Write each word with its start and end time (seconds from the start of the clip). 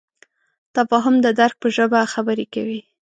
تفاهم 0.75 1.15
د 1.25 1.27
درک 1.39 1.55
په 1.61 1.67
ژبه 1.75 1.99
خبرې 2.13 2.45
کوي. 2.53 2.81